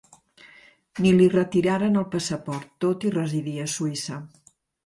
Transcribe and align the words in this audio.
Ni 1.03 1.11
li 1.17 1.27
retiraren 1.33 2.01
el 2.03 2.07
passaport, 2.17 2.73
tot 2.87 3.09
i 3.11 3.15
residir 3.19 3.57
a 3.67 3.71
Suïssa. 3.79 4.23